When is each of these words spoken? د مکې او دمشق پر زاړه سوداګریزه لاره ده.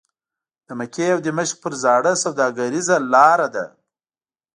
د 0.67 0.69
مکې 0.79 1.07
او 1.13 1.19
دمشق 1.27 1.55
پر 1.63 1.73
زاړه 1.83 2.13
سوداګریزه 2.23 2.95
لاره 3.13 3.47
ده. 3.55 3.65